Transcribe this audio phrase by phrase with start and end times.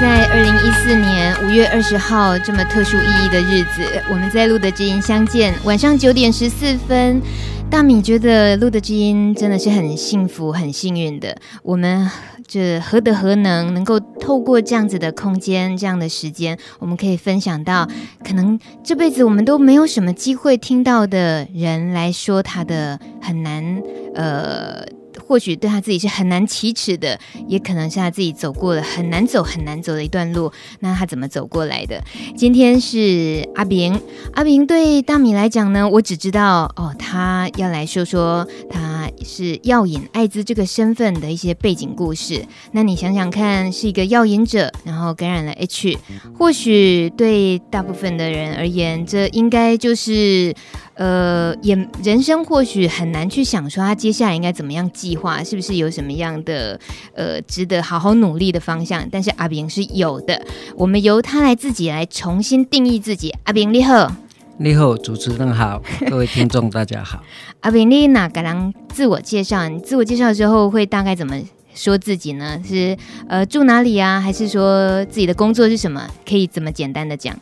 [0.00, 7.20] 在二零一四年五月二十号这么特殊意义的日子，我们在路的知音相见，晚上九点十四分。
[7.68, 11.36] 大米觉得路的知音真的是很幸福、很幸运的。
[11.64, 12.08] 我们
[12.46, 17.88] 这何德何能，能够透过这样子的空间、这样的时间，我们可以分享到
[18.24, 23.82] 可能这辈子我们都没有什么机会听到的人来说他的很难，
[24.14, 24.97] 呃。
[25.28, 30.50] 或许对他自己是很难启齿的，也可能是他自己走过了很难走很难走的一段路。
[30.80, 32.02] 那他怎么走过来的？
[32.34, 34.00] 今天是阿平，
[34.32, 42.46] 阿平对大米来讲呢，我只知道哦，他要来说说他是药瘾艾滋这个身份的一些背景故事。
[42.72, 45.98] 那你想想看，是一个药瘾者，然后感染了 H，
[46.38, 50.54] 或许对大部分的人而言，这应该就是。
[50.98, 56.78] 呃，也人生或许很难去想说他接下来应该怎么样计划，是不是有什么样的
[57.14, 59.08] 呃值得好好努力的方向？
[59.08, 63.32] 但是阿炳是有的，我们由他来自己来重新定义自己。
[63.44, 64.12] 阿炳你好，
[64.56, 67.22] 你好，主持人好，各位听众大家好。
[67.60, 69.68] 阿炳你哪个人自我介绍？
[69.68, 71.40] 你自我介绍之后会大概怎么
[71.74, 72.60] 说自己呢？
[72.66, 74.20] 是呃住哪里啊？
[74.20, 76.10] 还是说自己的工作是什么？
[76.28, 77.38] 可以怎么简单的讲？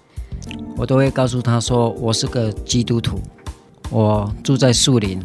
[0.77, 3.19] 我都会告诉他说，我是个基督徒。
[3.91, 5.23] 我住在树林，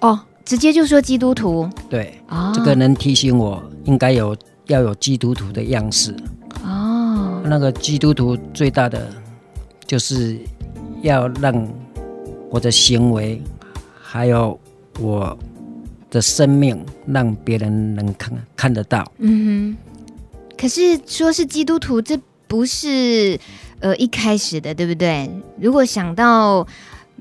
[0.00, 4.36] 哦，直接就说基督徒，对，哦，这个能提醒我应该有
[4.66, 6.14] 要有基督徒的样式，
[6.64, 9.08] 哦，那个基督徒最大的
[9.86, 10.36] 就是
[11.02, 11.66] 要让
[12.50, 13.40] 我的行为
[14.02, 14.58] 还有
[14.98, 15.38] 我
[16.10, 19.76] 的生命让别人能看看得到，嗯哼，
[20.58, 23.38] 可是说是基督徒，这不是
[23.78, 25.30] 呃一开始的，对不对？
[25.60, 26.66] 如果想到。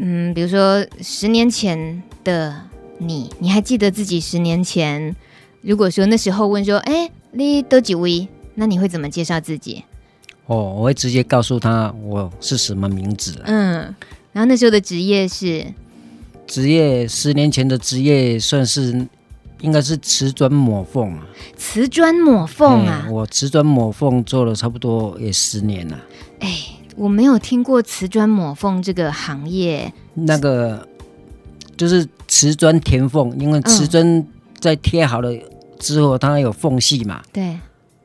[0.03, 2.59] 嗯，比如说十年前的
[2.97, 5.15] 你，你还记得自己十年前？
[5.61, 8.27] 如果说那时候问说，哎，你多几位？
[8.55, 9.83] 那你会怎么介绍自己？
[10.47, 13.39] 哦，我会直接告诉他我是什么名字。
[13.45, 13.95] 嗯，
[14.31, 15.67] 然后那时候的职业是？
[16.47, 19.07] 职业十年前的职业算是
[19.59, 21.27] 应该是瓷砖抹缝啊。
[21.55, 26.03] 瓷砖抹缝啊，我瓷砖抹缝做了差不多也十年了。
[26.39, 26.49] 哎。
[26.95, 30.87] 我没有听过瓷砖抹缝这个行业，那个
[31.77, 34.25] 就是瓷砖填缝，因为瓷砖
[34.59, 35.31] 在贴好了
[35.79, 37.57] 之后，它有缝隙嘛，对，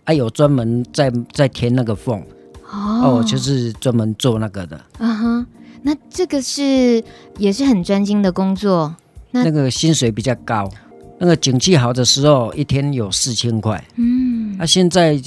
[0.04, 2.22] 啊有专门在在填那个缝，
[2.70, 5.46] 哦，就是专门做那个的，嗯哼，
[5.82, 7.02] 那这个是
[7.38, 8.94] 也是很专精的工作，
[9.32, 10.70] 那那个薪水比较高，
[11.18, 15.20] 那个景气好的时候一天有四千块，嗯，那、啊、现在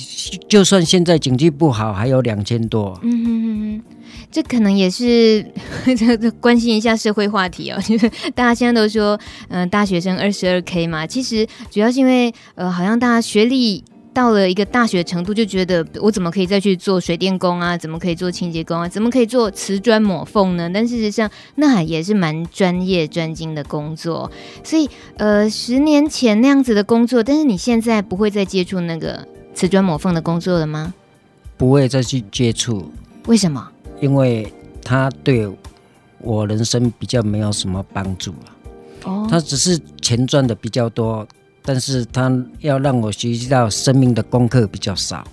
[0.48, 3.39] 就算现在景气不好，还有两千多，嗯哼。
[4.32, 5.44] 这可能也是
[6.40, 17.76] 关心一下社会话题哦， 就是大家现在都说，嗯、呃，大学生二十二 K 嘛，其实主要是因为，呃，好像大家学历到了一个大学程度，就觉得我怎么可以再去做水电工啊？
[17.78, 18.88] 怎么可以做清洁工啊？
[18.88, 20.70] 怎么可以做瓷砖抹缝呢？
[20.72, 24.30] 但事实上，那也是蛮专业专精的工作。
[24.64, 30.94] 所以，呃，十年前那样子的工作，但是你现在不会再接触那个瓷砖抹缝的工作了吗？
[31.58, 32.92] 不会再去接触。
[33.28, 33.72] 为什么？
[34.00, 34.52] 因为
[34.84, 35.50] 他对
[36.20, 38.56] 我人生比较没有什么帮助了，
[39.06, 41.28] 哦，他只是钱赚的比较多，
[41.64, 45.26] 但是他要让我学习到生命的功课比较少。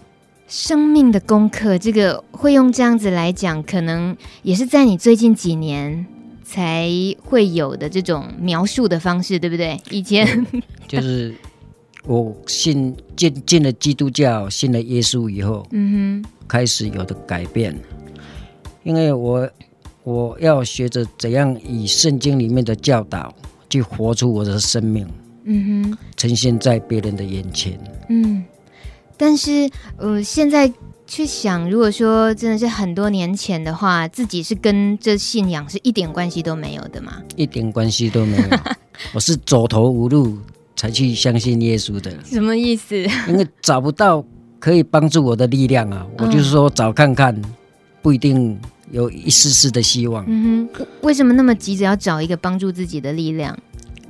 [0.49, 6.07] 生命的功课，这个会用这样子来讲，可能也是在你最近几年
[6.45, 6.89] 才
[7.25, 9.81] 会有的这种描述的方式，对不对？
[9.91, 10.47] 以前
[10.87, 11.35] 就是
[12.05, 17.77] 我信 进进了基督教，信了耶稣以后，嗯哼，开始有的改变。
[18.87, 19.51] 因为我
[20.05, 23.35] 我要学着怎样以圣经里面的教导
[23.69, 25.05] 去活出我的生命，
[25.45, 27.77] 嗯哼，呈现在别人的眼前，
[28.09, 28.45] 嗯。
[29.17, 30.73] 但是，呃，现在
[31.05, 37.21] 去想，如果说真的是很多年前的话，自己是跟这信仰是一点关系都没有的吗？
[37.35, 38.45] 一点关系都没有，
[39.15, 40.39] 我是走投无路
[40.77, 42.13] 才去相信耶稣的。
[42.25, 42.95] 什么意思？
[43.27, 44.25] 因为找不到
[44.61, 47.35] 可以帮助我的力量啊，我就是说找看看，
[48.01, 48.57] 不一定。
[48.91, 50.25] 有一丝丝的希望。
[50.29, 53.57] 嗯哼，为什么那么急着要找一个帮助自己的力量？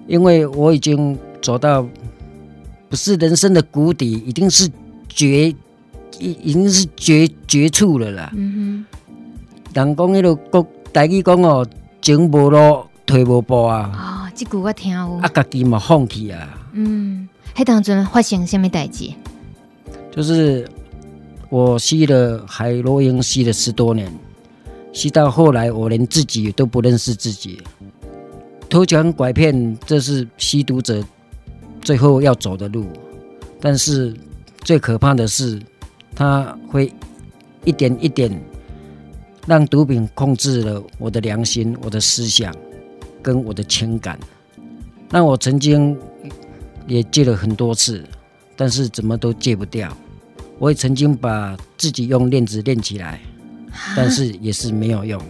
[0.07, 1.87] 因为我已经走到
[2.89, 4.71] 不是人生的谷底，已经是
[5.09, 5.49] 绝，
[6.19, 8.33] 已已经是绝绝处了啦。
[8.37, 11.67] 嗯哼，人讲迄个国台语讲哦，
[12.01, 13.91] 前无路退无步啊。
[13.95, 15.19] 哦，这句我听过。
[15.19, 16.59] 啊，家己嘛放弃啊。
[16.73, 19.11] 嗯，迄当阵发生什么代志？
[20.15, 20.67] 就是
[21.51, 24.11] 我吸了海洛因，吸了十多年。
[24.97, 27.63] 吸到后来，我连自己都不认识自己。
[28.67, 31.05] 偷抢拐骗，这是吸毒者
[31.83, 32.87] 最后要走的路。
[33.61, 34.17] 但是
[34.65, 35.61] 最可怕的是，
[36.15, 36.91] 它会
[37.63, 38.43] 一点一点
[39.47, 42.57] 让毒品控制了我的良心、我的思想
[43.23, 44.19] 跟我的情感。
[45.11, 45.95] 那我曾经
[46.87, 48.03] 也戒了很多次，
[48.57, 49.95] 但是怎么都戒不掉。
[50.59, 53.21] 我也曾经把自己用链子链起来，
[53.97, 55.21] 但是也是没有用。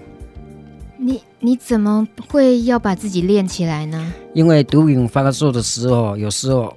[0.99, 4.13] 你你怎么会要把自己练起来呢？
[4.35, 6.75] 因为毒瘾发作的时候，有时候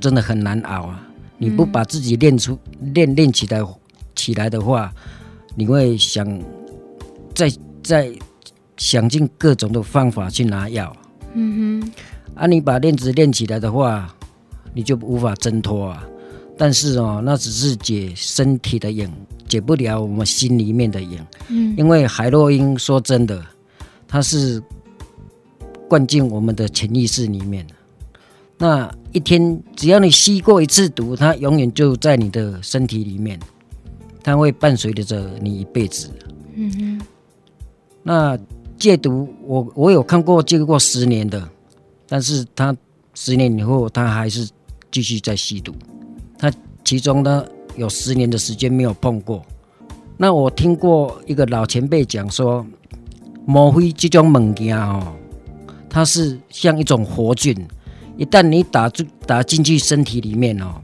[0.00, 1.02] 真的很难熬啊！
[1.36, 2.58] 你不把自己练出
[2.94, 3.60] 练练起来
[4.16, 4.92] 起来的话，
[5.54, 6.26] 你会想
[7.34, 8.10] 再再
[8.76, 10.94] 想尽各种的方法去拿药。
[11.34, 11.92] 嗯哼。
[12.34, 14.12] 啊，你把链子练起来的话，
[14.72, 16.04] 你就无法挣脱啊。
[16.56, 19.08] 但是哦，那只是解身体的瘾，
[19.48, 21.18] 解不了我们心里面的瘾。
[21.48, 21.74] 嗯。
[21.76, 23.42] 因为海洛因说真的。
[24.10, 24.62] 它是
[25.86, 27.66] 灌进我们的潜意识里面。
[28.56, 33.38] 那一天，只要你吸过一次毒，它永远就在你的身体里面，
[34.22, 36.08] 它会伴随着你一辈子。
[36.54, 37.00] 嗯哼。
[38.02, 38.38] 那
[38.78, 41.46] 戒毒，我我有看过戒过十年的，
[42.08, 42.74] 但是他
[43.12, 44.48] 十年以后，他还是
[44.90, 45.74] 继续在吸毒。
[46.38, 46.50] 他
[46.82, 47.44] 其中呢，
[47.78, 49.42] 有十年的时间没有碰过。
[50.18, 52.66] 那我听过一个老前辈讲说。
[53.50, 55.16] 莫非这种物件哦，
[55.88, 57.56] 它是像一种活菌，
[58.18, 60.74] 一旦你打进打进去身体里面哦，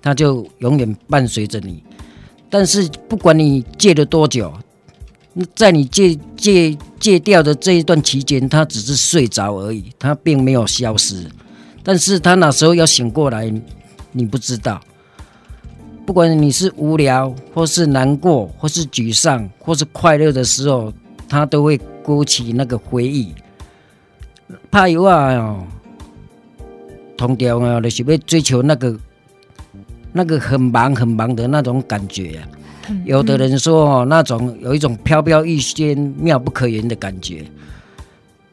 [0.00, 1.82] 它就永远伴随着你。
[2.48, 4.52] 但是不管你戒了多久，
[5.56, 11.28] 在你戒戒戒掉的这一段期间，它只是睡着而已，它并没有消失。
[11.82, 13.52] 但是它哪时候要醒过来，
[14.12, 14.80] 你不知道。
[16.06, 20.92] 不管你是无聊，或是难过，或是沮丧，或是快乐的时候。
[21.28, 23.34] 他都会勾起那个回忆，
[24.70, 25.66] 怕有啊哦，
[27.16, 28.96] 同调啊，就是要追求那个
[30.12, 32.46] 那个很忙很忙的那种感觉啊。
[33.04, 37.44] 有的人说哦，那种有一种飘飘欲仙、妙不可言的感觉。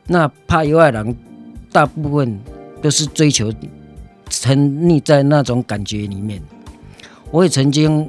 [0.08, 1.16] 那怕有爱人，
[1.72, 2.40] 大部分
[2.82, 3.54] 都是追求
[4.32, 6.42] 沉溺在那种感觉里面。
[7.34, 8.08] 我也曾经。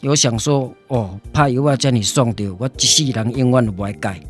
[0.00, 4.20] 有想说哦，怕有话叫你送掉，我一世人永远都不会改。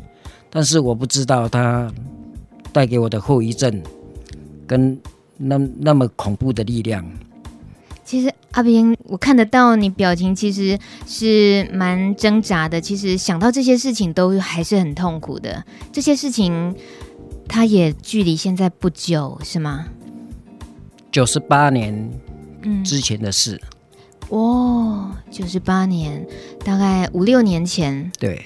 [0.51, 1.91] 但是我不知道它
[2.71, 3.81] 带给我的后遗症
[4.67, 4.95] 跟
[5.35, 7.03] 那那么恐怖的力量。
[8.05, 10.77] 其实阿平，我看得到你表情，其实
[11.07, 12.79] 是蛮挣扎的。
[12.79, 15.65] 其实想到这些事情，都还是很痛苦的。
[15.91, 16.75] 这些事情，
[17.47, 19.87] 它也距离现在不久，是吗？
[21.11, 22.11] 九十八年
[22.83, 23.61] 之前的事。
[23.63, 23.67] 嗯
[24.29, 26.25] 哦，九十八年，
[26.63, 28.11] 大概五六年前。
[28.17, 28.43] 对，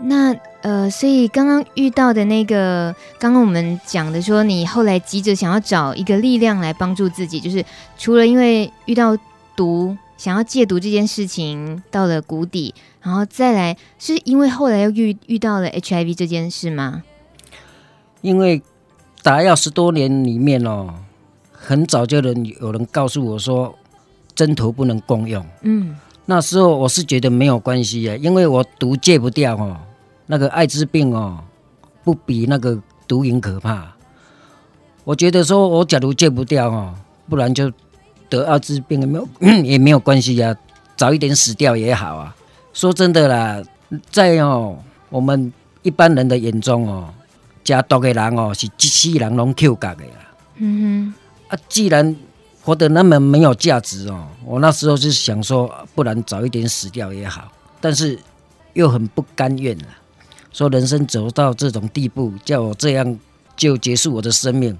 [0.00, 0.32] 那
[0.62, 7.62] 呃，所以刚刚遇到的那个，刚刚我们讲的说，你后来急着想要找一个力量来帮助自己，就是
[7.98, 9.18] 除了因为遇到
[9.54, 17.02] 毒，想要戒毒这件事情到了谷底，然后再来是因为后来又遇遇到了 HIV 这件事吗？
[18.22, 18.62] 因为
[19.22, 20.94] 打药十多年里面哦，
[21.66, 23.74] 很早就能有人告诉我说。
[24.36, 25.42] 针头不能共用。
[25.62, 25.96] 嗯，
[26.26, 29.74] 那时候我是觉得没有关系啊，因为我毒戒不掉哦，
[30.26, 31.38] 那个艾滋病哦，
[32.04, 32.78] 不比那个
[33.08, 33.96] 毒瘾可怕。
[35.04, 36.94] 我觉得说我假如戒不掉哦，
[37.30, 37.72] 不然就
[38.28, 39.26] 得艾滋病也没有
[39.64, 40.54] 也没有关系呀，
[40.98, 42.36] 早一点死掉也好啊。
[42.74, 43.62] 说真的啦，
[44.10, 44.76] 在哦
[45.08, 45.50] 我们
[45.80, 47.08] 一般人的眼中哦，
[47.64, 50.28] 加毒的人哦是一世人拢扣角的啦。
[50.56, 51.14] 嗯哼，
[51.48, 52.16] 啊，既然。
[52.62, 54.26] 活得那么没有价值哦！
[54.44, 57.48] 我那时候就想说，不然早一点死掉也好，
[57.80, 58.18] 但是
[58.72, 59.84] 又很不甘愿了。
[60.52, 63.20] 说人生走到这种地步，叫我这样
[63.56, 64.76] 就结束我的生命，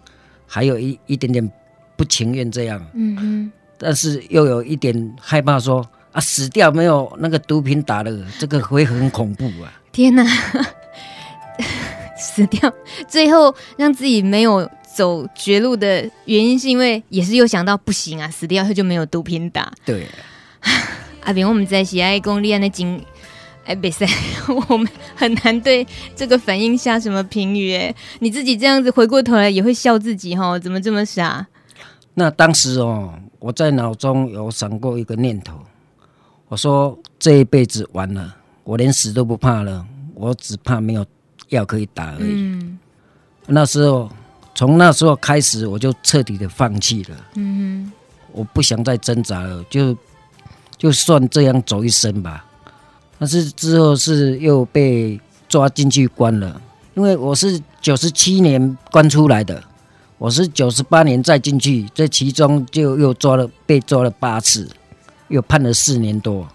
[0.48, 1.52] 还有一一点点
[1.94, 2.84] 不情愿这样。
[2.94, 3.52] 嗯嗯。
[3.78, 9.72] 但是又有一点害怕说，说啊，死掉没有那个毒品打了，这个会很恐怖啊！
[9.92, 10.24] 天哪，
[12.18, 12.74] 死掉，
[13.06, 14.68] 最后让自己没有。
[14.96, 19.70] 走绝路的原因是因为也是又想到不行啊，死掉后就没有毒品打。
[19.84, 20.06] 对，
[21.22, 22.98] 阿炳，我们在喜爱公立案的经，
[23.66, 24.06] 哎，比赛，
[24.70, 27.74] 我们很难对这个反应下什么评语。
[27.74, 31.46] 哎，你自己这样子回过头来也会笑自己哈，怎么这么傻？
[32.14, 35.58] 那当时哦，我在脑中有闪过一个念头，
[36.48, 38.34] 我说这一辈子完了，
[38.64, 39.84] 我连死都不怕了，
[40.14, 41.04] 我只怕没有
[41.50, 42.32] 药可以打而已。
[42.32, 42.78] 嗯，
[43.46, 44.10] 那时候。
[44.56, 47.16] 从那时候开始，我就彻底的放弃了。
[47.34, 47.92] 嗯哼，
[48.32, 49.96] 我不想再挣扎了，就
[50.76, 52.44] 就算这样走一生吧。
[53.18, 56.60] 但是之后是又被抓进去关了，
[56.94, 59.62] 因为我是九十七年关出来的，
[60.18, 64.68] 我是九十八年再进去，这其中就又抓了被抓了八次。
[65.28, 66.46] 又判了四年多。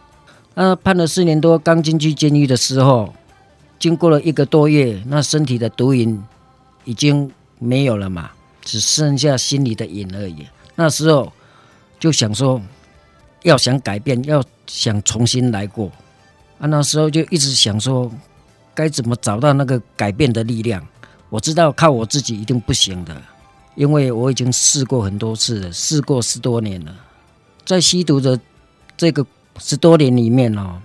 [0.54, 3.14] 那判了四年多，刚进去监狱的时候，
[3.78, 6.24] 经过了一个多月，那身体的毒瘾
[6.86, 7.30] 已经
[7.62, 10.48] 没有了嘛，只剩下心里的瘾而已。
[10.74, 11.32] 那时候
[12.00, 12.60] 就想说，
[13.44, 15.92] 要想改变，要想重新来过。
[16.58, 18.12] 啊，那时候就一直想说，
[18.74, 20.86] 该怎么找到那个改变的力量？
[21.30, 23.22] 我知道靠我自己一定不行的，
[23.76, 26.96] 因为我已经试过很多次了，试过十多年了，
[27.64, 28.40] 在吸毒的
[28.98, 29.26] 这个。
[29.60, 30.82] 十多年里面哦，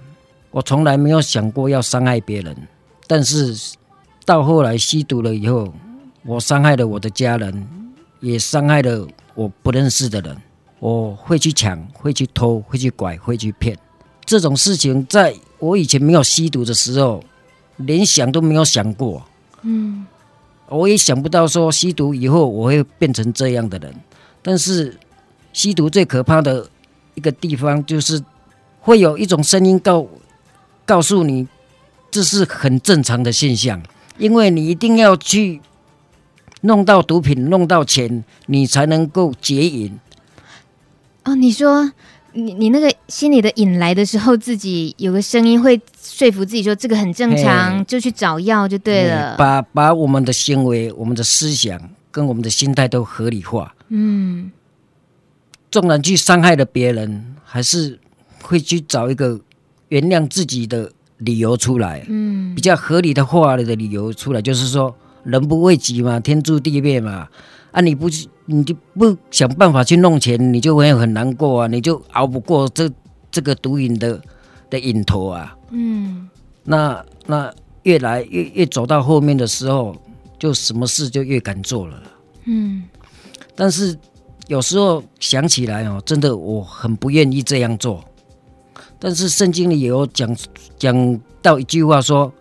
[0.50, 2.54] 我从来没有想过要伤害别人，
[3.06, 3.56] 但是
[4.24, 5.72] 到后来吸毒了以后，
[6.26, 7.66] 我伤害了我的家人，
[8.20, 10.36] 也伤害了我不认识的人。
[10.80, 13.78] 我会去抢，会去偷，会去拐，会去骗。
[14.24, 17.22] 这种事情在我以前没有吸毒的时候，
[17.76, 19.22] 连想都没有想过。
[19.62, 20.06] 嗯，
[20.68, 23.94] 我也想不到说吸毒以后我会变成这样的人。
[24.42, 24.98] 但是
[25.52, 26.68] 吸毒最可怕的
[27.14, 28.22] 一个地方就是。
[28.86, 30.06] 会有一种声音告
[30.84, 31.48] 告诉你，
[32.08, 33.82] 这是很正常的现象，
[34.16, 35.60] 因为你一定要去
[36.66, 39.98] 弄到毒品，弄到钱，你才能够解瘾。
[41.24, 41.90] 哦，你说
[42.32, 49.36] 你你那个心里的瘾来的时候，自己有个声音会说服自己说这个很正常，就去找药就对了。
[49.36, 51.80] 把把我们的行为、我们的思想
[52.10, 53.74] 跟我们的心态都合理化。
[53.88, 54.50] 嗯，
[55.70, 57.98] 纵然去伤害了别人，还是。
[58.42, 59.40] 会去找一个
[59.88, 64.94] 原谅自己的理由出来，嗯，比较合理的话的理由出来，就是说
[65.26, 67.28] 人不为己嘛，天诛地灭嘛，
[67.72, 68.08] 啊，你不
[68.46, 72.90] 你就不想办法去弄钱，你就会很难过啊，你就熬不过这
[73.30, 74.20] 这个毒瘾的
[74.70, 76.28] 的瘾头啊，嗯，
[76.64, 77.52] 那那
[77.82, 79.94] 越来越越走到后面的时候，
[80.38, 82.02] 就什么事就越敢做了，
[82.44, 82.84] 嗯，
[83.54, 83.98] 但是
[84.46, 88.04] 有时候想起来哦，真的我很不愿意这样做。
[88.98, 90.34] 但是圣经里也有讲
[90.78, 92.32] 讲到一句话说：“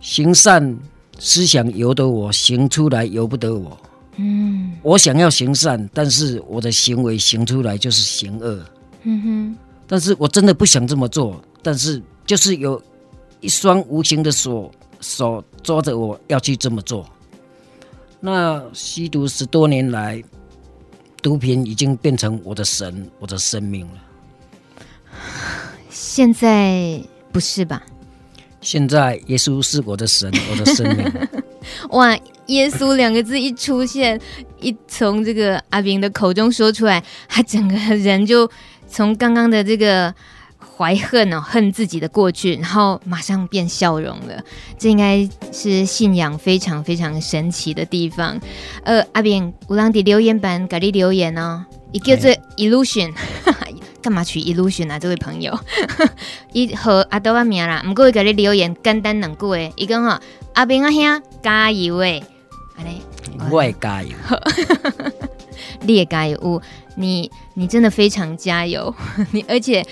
[0.00, 0.78] 行善
[1.20, 3.78] 思想由得我，行出来由不得我。”
[4.16, 8.62] 嗯，我想要行善，但是我的行为行出来就是行恶。
[9.04, 12.82] 嗯哼，但是我真的不想这么做，但是就是有
[13.40, 17.08] 一双无形的手手抓着我要去这么做。
[18.18, 20.22] 那吸毒十多年来，
[21.22, 23.94] 毒品已经变成我的神，我的生命了。
[25.88, 27.82] 现在不是吧？
[28.60, 31.12] 现在耶稣是我的神，我的生命。
[31.90, 32.16] 哇！
[32.46, 34.20] 耶稣两个字一出现，
[34.60, 38.50] 一从这个阿斌的口中说出来，他整个人就
[38.88, 40.12] 从刚刚的这个
[40.58, 44.42] 怀恨哦，恨自己的过去，然后马上变笑容了。
[44.76, 48.36] 这应该是信仰非常非常神奇的地方。
[48.82, 53.12] 呃，阿炳，有人在留言板给你留言哦，一个叫做 illusion。
[54.02, 54.98] 干嘛取 illusion 啊？
[54.98, 55.58] 这位朋友，
[56.52, 60.18] 伊和阿多阿名啦，唔过会给你留言，简单两句诶，伊讲吼
[60.54, 62.22] 阿斌阿兄加油诶，
[62.76, 63.02] 安尼，
[63.50, 64.10] 我也加油，
[65.82, 66.62] 你也加油，
[66.96, 68.94] 你你真的非常加油，
[69.32, 69.84] 你而且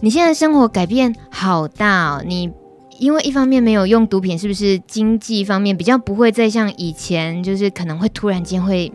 [0.00, 2.50] 你现在生活改变好大哦，你
[2.98, 8.92] 因为一方面没有用毒品，是不是经济方面比较不会再像以前，就是可能会突然间会。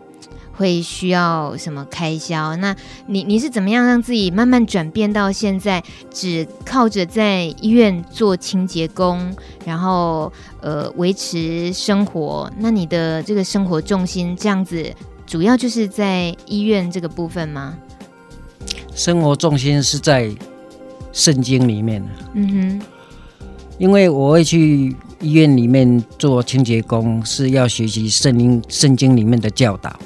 [0.60, 2.54] 会需要什么开销？
[2.56, 2.76] 那
[3.06, 12.52] 你你是怎么样让自己慢慢转变到现在只靠着在医院做清洁工，然后呃维持生活？
[12.58, 14.94] 那你的这个生活重心这样子，
[15.26, 17.78] 主要就是在医院这个部分吗？
[18.94, 20.30] 生活重心是在
[21.10, 22.06] 圣经里面。
[22.34, 22.82] 嗯哼，
[23.78, 29.98] 因为我会去医院里面做清洁工，是要学习圣经圣经里面的教导。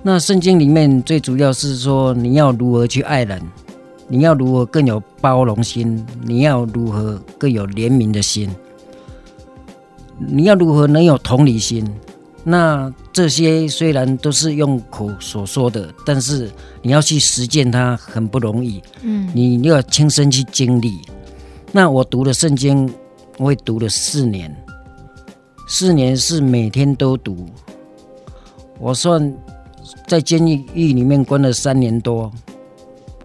[0.00, 3.42] 那圣经里面最主要是说，你要如何去爱人，
[4.06, 8.48] 你要如何更有包容心，你要如何更有怜悯的心，
[10.16, 11.84] 你要如何能有同理心。
[12.44, 16.48] 那这些虽然都是用口所说的，但是
[16.80, 18.80] 你要去实践它很不容易。
[19.02, 21.00] 嗯，你要亲身去经历。
[21.72, 22.88] 那我读了圣经，
[23.36, 24.56] 我也读了四年，
[25.66, 27.44] 四年是每天都读。
[28.78, 29.36] 我算。
[30.06, 32.30] 在监狱狱里面关了三年多，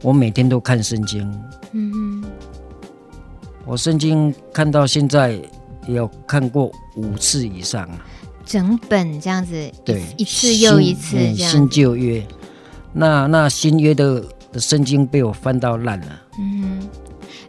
[0.01, 1.22] 我每天都看圣经。
[1.72, 2.24] 嗯哼，
[3.65, 5.32] 我圣经看到现在
[5.88, 8.05] 也有看过五次以上啊。
[8.46, 12.25] 整本这样子，对，一次又一次这样新，新旧约。
[12.91, 16.22] 那那新约的的圣经被我翻到烂了。
[16.38, 16.89] 嗯哼，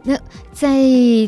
[0.03, 0.17] 那
[0.53, 0.79] 再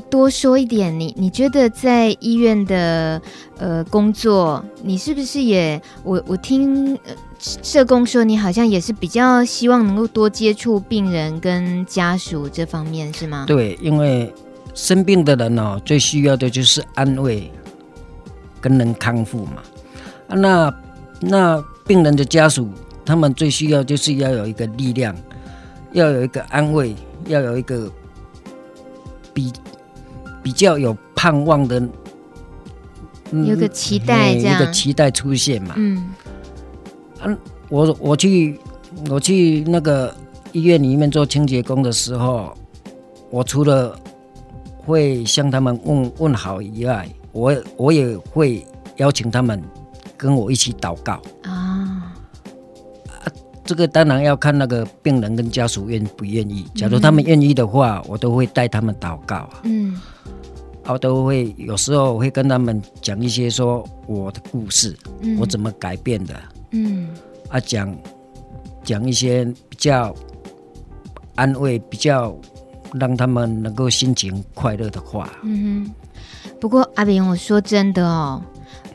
[0.10, 3.22] 多说一点，你你觉得在医院的
[3.58, 13.46] 呃工作，你是不是也我我听、呃、社工说，你好像也是比较希望能够多接触病人跟家属这方面，是吗？
[13.48, 14.34] 对，因为
[14.74, 17.52] 生病的人哦，最需要的就是安慰
[18.60, 19.64] 跟能康复嘛。
[20.28, 20.74] 啊，那
[21.20, 22.70] 那病人的家属，
[23.06, 25.16] 他们最需要就是要有一个力量，
[25.92, 26.96] 要有一个安慰，
[27.28, 27.92] 要有一个。
[29.38, 29.54] 比
[30.42, 31.80] 比较有盼望的，
[33.30, 35.76] 嗯、有个期待，这样一个期待出现嘛。
[35.78, 36.10] 嗯，
[37.34, 37.38] 啊、
[37.70, 38.60] 我我去
[39.10, 40.14] 我去那个
[40.52, 42.54] 医院里面做清洁工的时候，
[43.30, 44.00] 我除了
[44.78, 48.66] 会向他们问问好以外，我我也会
[48.98, 49.62] 邀请他们
[50.16, 52.14] 跟我一起祷告啊。
[53.66, 56.66] 这个当然要看那个病人跟家属愿不愿意。
[56.74, 59.60] 假如他们愿意的话，我都会带他们祷告啊。
[59.64, 60.00] 嗯，
[60.86, 66.34] 我都会有时候会跟他们讲一些说我的故事，嗯、我怎么改变的。
[66.72, 67.10] 嗯，
[67.50, 67.96] 啊，讲
[68.84, 70.16] 讲一些比较
[71.36, 72.38] 安慰、比较
[72.94, 75.30] 让他们能够心情快乐的话。
[75.44, 75.94] 嗯哼。
[76.60, 78.42] 不过阿炳，我说真的哦，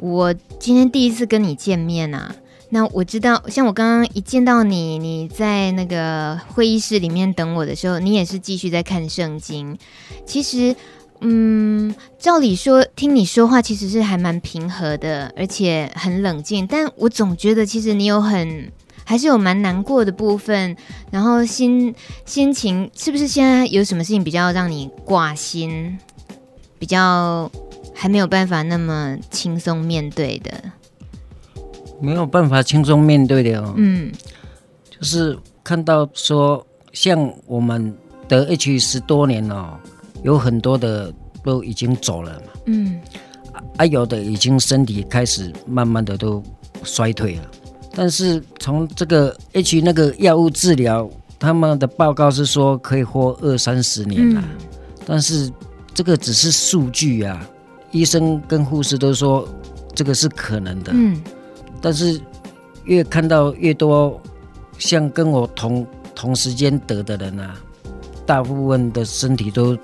[0.01, 2.35] 我今天第一次跟你见面啊。
[2.71, 9.77] 那我知道，像我刚刚一见到你，你在那个会议室里面等我的时候，你也是继续在看圣经。
[10.25, 10.75] 其实，
[11.25, 16.67] 嗯，照理说听你说话其实是还蛮平和的，而且很冷静。
[16.67, 18.71] 但我总觉得其实你有很
[19.05, 20.77] 还是有蛮难过的部分，
[21.11, 25.97] 然后心心情是不是现在有什么事情比较让你挂心，
[26.79, 27.51] 比较
[27.95, 30.53] 还没有办法那么轻松面对的？
[32.01, 33.75] 没有办法轻松面对的哦。
[33.77, 34.11] 嗯，
[34.91, 39.79] 就是看到说，像我们得 H 十多年了哦，
[40.23, 41.13] 有很多的
[41.43, 42.53] 都已经走了嘛。
[42.67, 43.01] 嗯，
[43.77, 46.43] 啊，有的已经身体开始慢慢的都
[46.83, 47.43] 衰退了。
[47.95, 54.43] 但是从这个 H 那个药物治疗，他们的报告是说可以活二三十年了。
[54.43, 54.67] 嗯，
[55.05, 55.53] 但是
[55.93, 57.47] 这个只是数据啊，
[57.91, 59.47] 医生跟护士都说
[59.95, 60.93] 这个是可能的。
[60.95, 61.21] 嗯。
[61.81, 62.21] 但是
[62.85, 64.21] 越看到越多，
[64.79, 67.55] 像跟我同同时间得的人啊，
[68.25, 69.77] 大部分的身体都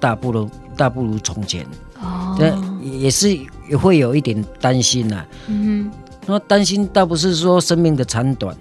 [0.00, 1.64] 大不如大不如从前。
[2.00, 2.36] 哦，
[2.82, 3.28] 也是
[3.68, 5.24] 也会有一点担心呐。
[5.46, 8.56] 嗯哼，那担心倒不是说生命的长短，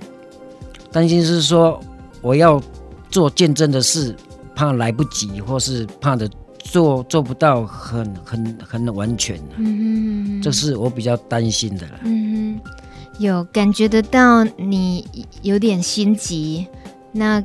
[0.91, 1.79] 担心是说
[2.21, 2.61] 我要
[3.09, 4.13] 做见证的事，
[4.53, 9.39] 怕来不及，或是怕的做做不到很很很完全。
[9.55, 11.99] 嗯哼，这是我比较担心的了。
[12.03, 12.71] 嗯哼。
[13.19, 15.05] 有感觉得到你
[15.41, 16.65] 有点心急，
[17.11, 17.43] 那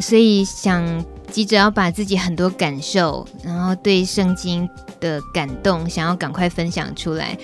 [0.00, 0.84] 所以想
[1.32, 4.68] 急着要把自己很多感受，然后对圣经
[5.00, 7.36] 的感动，想要赶快分享出来。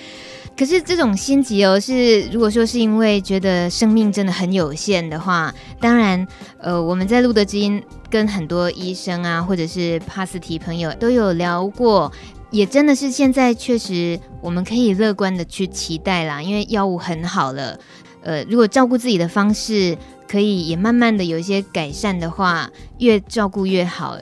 [0.55, 6.27] 可是这种心急哦，是如果说是因为觉得生命真的很有限的话，当然，
[6.59, 12.11] 呃，我们在路德之音跟很多医生啊，或者是帕斯提朋友都有聊过。
[12.51, 17.79] 也真的是现在确实，我们可以乐观的去期待啦，因为药物很好了。
[18.21, 24.17] 呃，如果照顾自己的方式可以也慢慢的有一些改善的话，越照顾越好。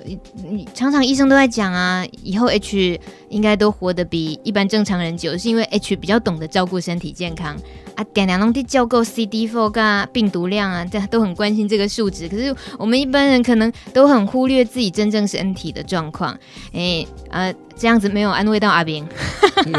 [0.49, 7.57] 你常常医生都在讲啊，以后 H 应该都活得比一般正常人久，是因为 H 比较懂得照顾身体健康
[7.95, 8.03] 啊。
[8.13, 12.29] 点两龙的教够 CD4 噶病毒量啊，这都很关心这个数值。
[12.29, 16.37] 可是我们一般人可能都很忽略自己真正身体的状况。
[16.71, 19.05] 哎呃，这样子没有安慰到阿斌。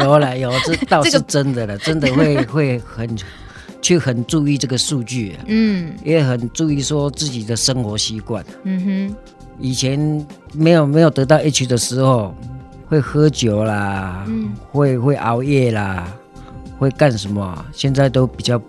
[0.03, 3.09] 有了有，这倒是 真的了，这个、真的会会很。
[3.81, 9.15] 却很注意这个数据，嗯，也很注意说自己的生活习惯，嗯哼。
[9.61, 12.33] 以前没有没有得到 H 的时候，
[12.87, 16.13] 会喝酒啦，嗯，会会熬夜啦，
[16.77, 17.65] 会干什么？
[17.73, 18.61] 现在都比较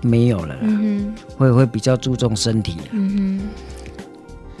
[0.00, 3.40] 没有了，嗯哼，会会比较注重身体，嗯哼。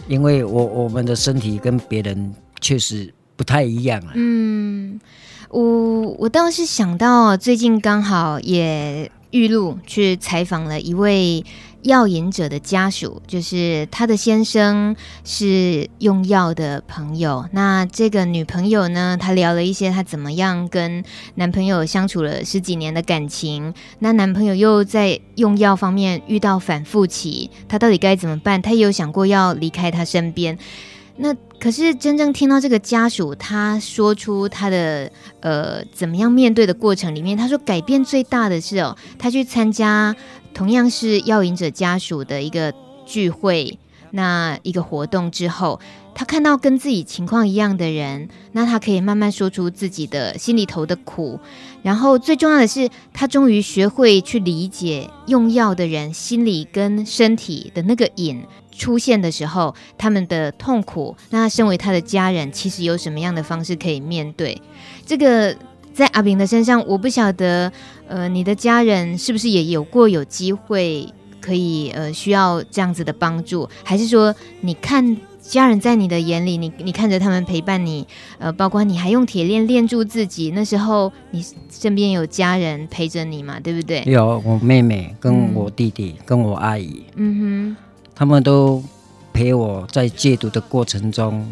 [0.08, 5.00] 因为我我们的身体跟别人确实不太一样了，嗯。
[5.48, 9.10] 我我倒是想到最近刚好也。
[9.32, 11.44] 玉露去采访了一位
[11.82, 17.44] 药瘾者的家属，就是他的先生是用药的朋友。
[17.50, 21.02] 那这个女朋友呢，她聊了一些她怎么样跟
[21.34, 23.74] 男朋友相处了十几年的感情。
[23.98, 28.62] 那男朋友又在用药方面遇到反复期，她到底该怎么办？
[28.62, 30.56] 她也有想过要离开他身边。
[31.16, 40.16] 那可是真正听到这个家属他说出他的呃怎么样面对的过程里面，他说改变最大的是哦，他去参加
[40.52, 42.74] 同样是药瘾者家属的一个
[43.06, 43.78] 聚会，
[44.10, 45.78] 那一个活动之后，
[46.16, 51.38] 他看到跟自己情况一样的人，那他可以慢慢说出自己的心里头的苦。
[51.84, 58.42] 然后最重要的是，他终于学会去理解用药的人心里跟身体的那个瘾
[58.72, 61.14] 出现的时候，他们的痛苦。
[61.30, 64.60] 那他身为他的家人，其实有什么样的方式可以面对
[65.06, 65.54] 这个？
[65.94, 67.70] 在阿炳的身上，我不晓得，
[68.08, 71.06] 呃，你的家人是不是也有过有机会
[71.38, 75.16] 可以呃需要这样子的帮助，还是说你看？
[75.42, 78.06] 家人在你的眼里，你你看着他们陪伴你，
[78.38, 80.52] 呃，包括你还用铁链链住自己。
[80.52, 84.04] 那时候你身边有家人陪着你嘛，对不对？
[84.06, 87.76] 有我妹妹跟我弟弟、嗯、跟我阿姨，嗯哼，
[88.22, 88.80] 他们都
[89.32, 91.44] 陪我在戒毒的过程中，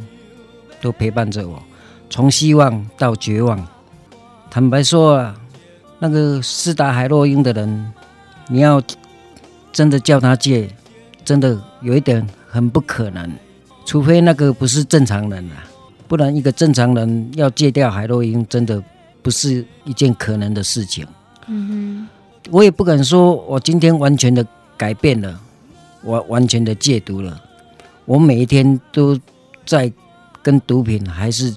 [0.80, 1.60] 都陪伴着我，
[2.08, 3.66] 从希望到绝望。
[4.48, 5.34] 坦白说啊，
[5.98, 7.92] 那个施打海洛因的人，
[8.46, 8.80] 你要
[9.72, 10.70] 真的叫他戒，
[11.24, 13.28] 真的有一点很不可能。
[13.84, 15.66] 除非那个不是正常人啊，
[16.06, 18.80] 不然一个正常人要戒掉海洛因，真的
[19.22, 21.04] 不是一件可能的事情。
[21.48, 25.40] 嗯哼，我也不敢说我今天完全的改变了，
[26.02, 27.40] 我完全的戒毒了。
[28.04, 29.18] 我每一天都
[29.64, 29.92] 在
[30.42, 31.54] 跟毒品还是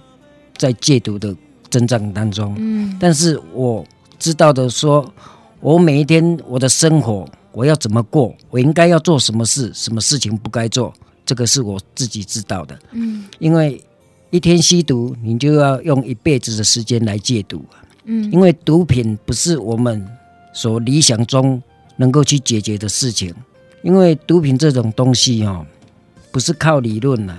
[0.58, 1.36] 在戒毒的
[1.70, 2.56] 征战当中。
[2.58, 3.86] 嗯，但是我
[4.20, 5.12] 知道的说，
[5.60, 10.94] 我每一天我的生活我要怎么过，我应该要做什么事，什么事情不该做。
[11.26, 13.82] 这个是我自己知道的，嗯，因为
[14.30, 17.64] 一天吸毒，你就要用一辈子的时间来戒毒，
[18.04, 20.06] 嗯，因为毒品不是我们
[20.52, 21.64] 所理想中
[21.96, 23.34] 能够去解决的事情，
[23.84, 25.66] 因为毒品这种东西哦，
[26.32, 27.38] 不是靠理论啊，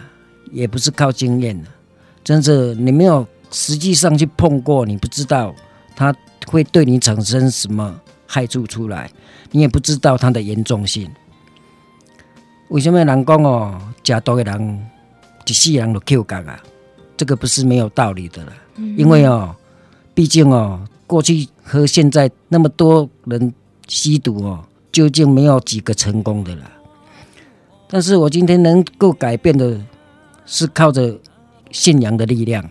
[0.52, 1.68] 也不是靠经验啊，
[2.22, 5.54] 真是你没有实际上去碰过，你不知道
[5.96, 6.14] 它
[6.46, 9.10] 会对你产生什么害处出来，
[9.50, 11.10] 你也不知道它的严重性。
[12.68, 14.86] 为什么人讲哦，吃毒的人
[15.46, 16.62] 一世人都 Q 干啊？
[17.16, 18.52] 这个不是没有道理的了。
[18.76, 19.54] 嗯、因为哦，
[20.12, 23.54] 毕竟哦，过去和现在那么多人
[23.86, 26.62] 吸毒哦，究竟没有几个成功的了。
[27.88, 29.78] 但是我今天能够改变的，
[30.46, 31.18] 是靠着
[31.70, 32.64] 信仰的力量。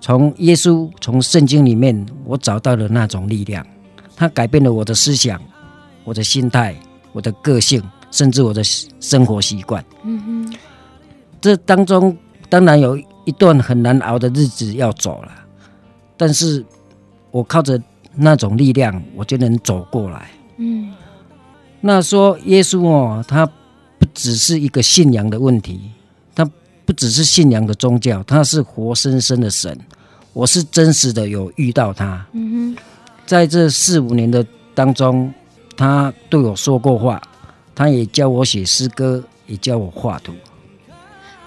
[0.00, 3.66] 从耶稣，从圣经里面，我找到了那种力量，
[4.16, 5.38] 它改变了我的思想、
[6.04, 6.74] 我的心态、
[7.12, 7.82] 我的个性。
[8.12, 8.60] 甚至我的
[8.98, 10.58] 生活习惯，嗯哼，
[11.40, 15.30] 这当中当然有一段很难熬的日子要走了，
[16.16, 16.66] 但是
[17.30, 17.80] 我靠着
[18.16, 20.28] 那种力量，我就能走过来。
[20.56, 20.92] 嗯，
[21.80, 23.46] 那说耶稣哦，他
[23.98, 25.80] 不只是一个信仰的问题，
[26.34, 26.48] 他
[26.84, 29.78] 不只是信仰的宗教，他是活生生的神。
[30.32, 32.82] 我是真实的有遇到他，嗯哼，
[33.26, 35.32] 在这四五年的当中，
[35.76, 37.20] 他对我说过话。
[37.74, 40.34] 他也教我写诗歌，也教我画图。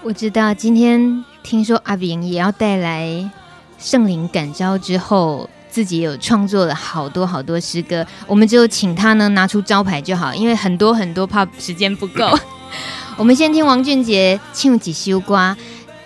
[0.02, 3.30] 我知道今天听说阿炳也要带来
[3.78, 8.06] 圣灵感召之后，自己有创作了好多好多诗歌。
[8.28, 12.38] 我们就请他呢拿出招牌就好，因为很多很多怕时间不够。
[13.18, 15.56] 我们先听王俊杰唱几首歌，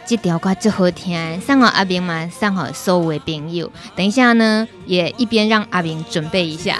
[0.06, 3.70] 这条歌最好听，上好阿炳嘛，上好所有的朋友。
[3.94, 6.78] 等一下呢，也一边让阿炳准备一下。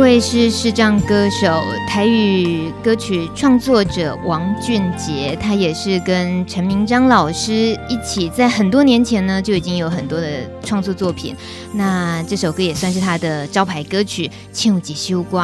[0.00, 7.52] 这位是视障歌手、台语歌曲创作者王俊杰，他也是跟陈明章老师
[7.86, 11.36] 一起，在很多年前呢就已经有很多的创作作品。
[11.74, 15.38] 那这首歌也算是他的招牌歌曲《唱一首歌》，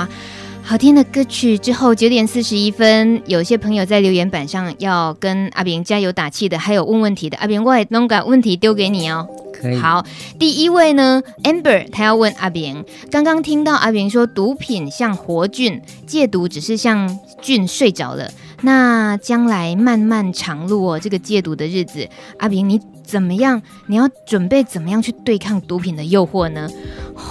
[0.62, 1.58] 好听的歌曲。
[1.58, 9.28] 之后九点四十一分，有些朋友在留言板上要跟阿炳加油打气的，还有问问题的，阿炳我也弄个问题丢给你哦。
[9.60, 9.76] 可以。
[9.76, 10.04] 好，
[10.38, 18.30] 第一位呢，Amber，他要问阿炳，刚刚听到阿炳说毒品像活菌，戒毒只是像菌睡着了，
[18.62, 23.62] 那将来漫漫长路哦，这个戒毒的日子，阿平你怎么样？
[23.86, 26.68] 你要准备怎么样去对抗毒品的诱惑呢？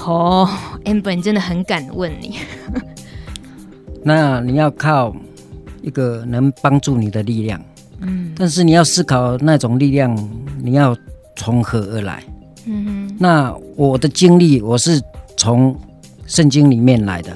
[0.06, 0.50] 哦
[0.86, 2.38] ，Amber 你真的很敢问你。
[4.04, 5.16] 那你要靠
[5.82, 7.60] 一个能帮助你的力量。
[8.02, 10.16] 嗯，但是你要思考那种力量，
[10.62, 10.96] 你要
[11.36, 12.24] 从何而来？
[12.66, 15.02] 嗯哼，那我的经历，我是
[15.38, 15.76] 从
[16.26, 17.36] 圣经里面来的。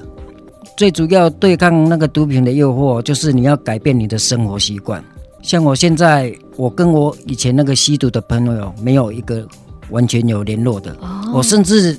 [0.76, 5.04] 最主要对抗那个毒品的诱惑，就是你要改变你的生活习惯。
[5.42, 9.48] 像我现在，我跟我以前那个吸毒的朋友，没有一个
[9.90, 10.92] 完全有联络的。
[11.02, 11.98] 哦，我甚至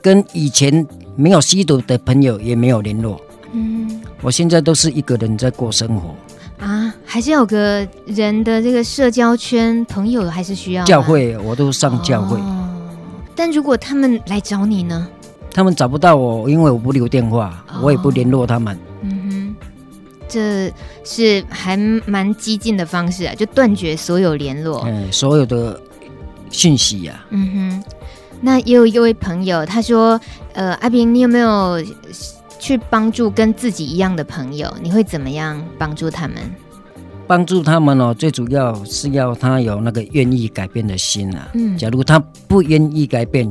[0.00, 3.20] 跟以前没有吸毒的朋友也没有联络。
[3.52, 6.14] 嗯，我现在都是一个人在过生活。
[6.58, 10.84] 啊，还是有个人的这个社交圈，朋友还是需要。
[10.84, 12.38] 教会我都上教会。
[12.38, 12.68] 哦，
[13.34, 15.06] 但如果他们来找你呢？
[15.52, 18.78] 他们找不到我，因为我不留电话，哦，我也不联络他们。
[19.02, 19.56] 嗯哼，
[20.28, 20.72] 这
[21.04, 25.80] 是还蛮激进的方式啊，就断绝所有联络，嗯，所有的
[26.50, 27.26] 讯息呀，啊。
[27.30, 27.50] 嗯
[27.82, 27.84] 哼，
[28.40, 30.20] 那也有一位朋友，他说
[30.52, 31.82] ：“呃，阿平，你有没有？”
[32.66, 36.38] 去帮助跟自己一样的朋友，你会怎么样帮助他们？
[37.24, 41.48] 帮助他们哦，最主要是要他有那个愿意改变的心啊。
[41.54, 43.48] 嗯，假如他不愿意改变，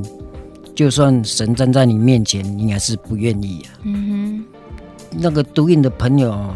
[0.76, 3.80] 就算神站在你面前，你也是不愿意啊。
[3.84, 6.54] 嗯哼，那个毒瘾的朋友哦，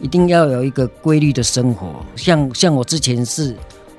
[0.00, 2.04] 一定要有一个规律的生活。
[2.16, 3.54] 像像我之前是，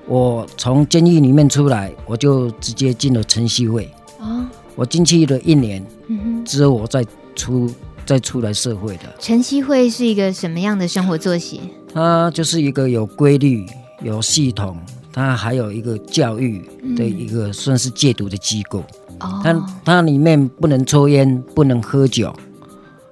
[0.06, 3.90] 我从监狱里面出来，我就直接进了晨曦会。
[4.20, 4.46] 哦，
[4.76, 7.06] 我进去了一年，嗯哼，之后我再
[7.38, 7.74] 出。
[8.06, 11.62] 再出来社会的晨曦会是一个什么样的生活作息？
[11.94, 13.66] 它就是一个有规律、
[14.02, 14.78] 有系统，
[15.12, 16.62] 它还有一个教育
[16.96, 18.80] 的一个算是戒毒的机构。
[19.20, 22.34] 哦、嗯，它它里面不能抽烟，不能喝酒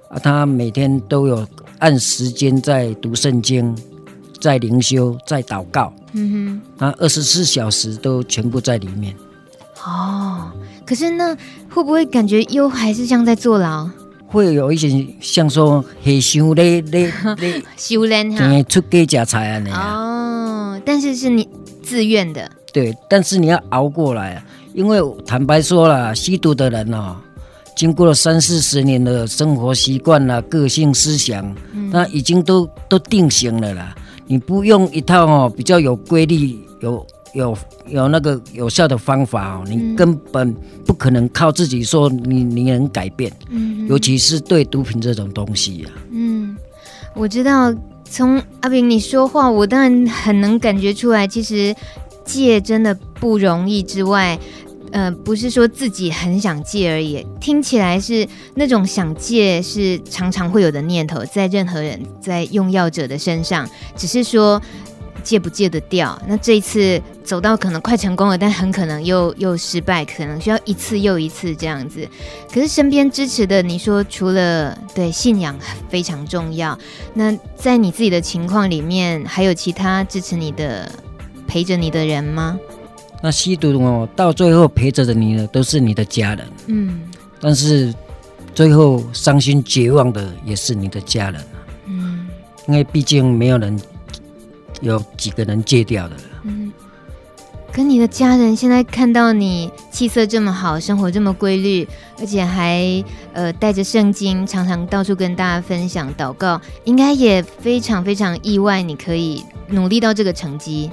[0.08, 0.18] 啊。
[0.18, 1.46] 它每天都有
[1.78, 3.76] 按时间在读圣经，
[4.40, 5.92] 在灵修，在祷告。
[6.12, 9.14] 嗯哼，它二十四小时都全部在里面。
[9.86, 10.50] 哦，
[10.84, 11.34] 可是那
[11.68, 13.88] 会不会感觉又还是像在坐牢？
[14.30, 19.78] 会有一些像说很修嘞嘞嘞修炼哈，出给家财啊那样。
[19.80, 21.48] 哦，但是是你
[21.82, 22.48] 自愿的。
[22.72, 27.16] 对，但是你要熬过来啊，因为坦白说了，吸毒的人哦，
[27.76, 31.52] 经过了三四十年的生活习惯啦、个性思想，
[31.90, 33.94] 那已经都都定型了啦。
[34.26, 37.04] 你不用一套哦比较有规律有。
[37.32, 40.52] 有有那个有效的方法哦，你根本
[40.84, 45.90] 不可能靠自己说你你能改变，嗯，尤其是对毒品这种东西呀。
[46.10, 46.56] 嗯，
[47.14, 47.72] 我知道，
[48.04, 51.74] 从阿炳你说话，我当然很能感觉出来，其实
[52.24, 53.80] 戒真的不容易。
[53.82, 54.36] 之外，
[54.90, 64.60] 呃，不是说自己很想戒而已，听起来是那种想戒是常常会有的念头，在任何人在用药者的身上，只是说。
[65.30, 66.20] 戒不戒得掉？
[66.26, 72.04] 那这一次走到可能快成功了，但很可能又又失败，可能需要一次又一次这样子。
[72.52, 75.56] 可是身边支持的，你说除了对信仰
[75.88, 76.76] 非常重要，
[77.14, 80.90] 那在你自己的情况里面，还有其他支持你的、
[81.46, 82.58] 陪着你的人吗？
[83.22, 87.02] 那吸毒哦，到最后陪着的你的都是你的家人，嗯，
[87.40, 87.94] 但是
[88.52, 91.40] 最后伤心绝望的也是你的家人，
[91.86, 92.26] 嗯，
[92.66, 93.80] 因为毕竟没有人。
[94.80, 96.16] 有几个人戒掉的？
[96.44, 96.72] 嗯，
[97.72, 101.86] 可你的家人现在看到你气色这么好，生活这么规律，
[102.18, 110.90] 而且还呃带着圣经，常常到处跟大家分享祷告，应该也非常非常意外，你可以努力到这个成绩。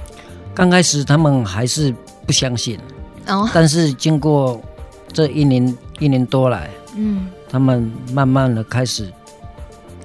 [0.54, 1.94] 刚开始他们还是
[2.26, 2.80] 不相信
[3.28, 4.62] 哦，但是经过
[5.14, 9.12] 这一年一年多来，嗯，他们慢慢的开始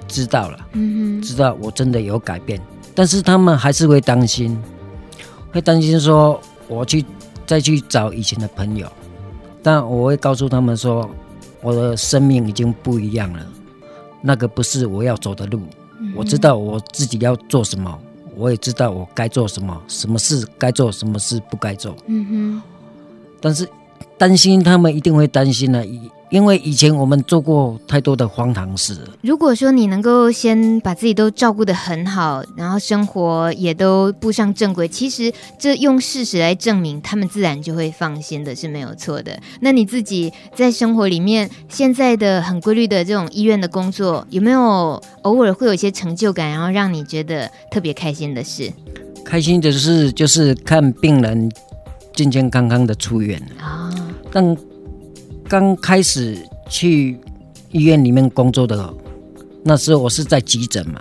[0.07, 2.59] 知道了，嗯哼，知道我真的有改变。
[2.95, 4.61] 但是他们还是会担心，
[5.51, 7.03] 会担心说我去
[7.45, 8.91] 再去找以前的朋友，
[9.61, 11.09] 但我会告诉他们说，
[11.61, 13.45] 我的生命已经不一样了，
[14.21, 15.61] 那个不是我要走的路，
[16.15, 17.99] 我知道我自己要做什么，
[18.35, 21.95] 我也知道我该做什么，什么事该做，什么事不该做。
[22.07, 22.61] 嗯哼，
[23.41, 23.67] 但是
[24.17, 25.85] 担心他们一定会担心的。
[26.33, 28.97] 因为以前我们做过太多的荒唐事。
[29.21, 39.39] 如果说你能够先把自己都照顾得很好，然后生活也都步上正轨，其实这用事实来证明，他们自然就会放心的，是没有错的。
[39.61, 48.73] 那你自己在生活里面现在的很规律的这种医院的工作，有没有偶尔会有一些成就感，然后让你觉得特别开心的事？
[49.23, 51.51] 开心的事就是看病人
[52.15, 53.93] 健健康康的出院啊。
[54.31, 54.57] 但
[55.53, 56.35] 刚开始
[56.67, 57.15] 去
[57.71, 58.91] 医院里面工作的
[59.63, 60.99] 那时候，我是在急诊嘛，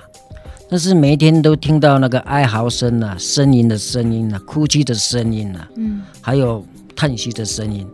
[0.69, 6.62] 但是每一天都听到那个哀嚎声啊、呻吟的声音啊、哭泣的声音啊，嗯，还有
[6.95, 7.88] 叹息的声音。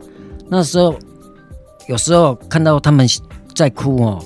[0.49, 0.97] 那时候
[1.87, 3.07] 有时候看到他们
[3.55, 4.21] 在哭哦，